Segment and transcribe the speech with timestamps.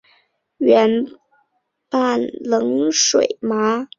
[0.57, 1.05] 圆
[1.89, 3.87] 瓣冷水麻